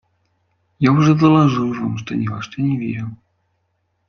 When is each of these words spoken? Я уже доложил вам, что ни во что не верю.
Я 0.79 0.93
уже 0.93 1.13
доложил 1.13 1.75
вам, 1.75 1.99
что 1.99 2.15
ни 2.15 2.27
во 2.27 2.41
что 2.41 2.59
не 2.63 2.75
верю. 2.75 3.15